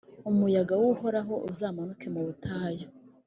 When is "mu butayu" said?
2.13-2.87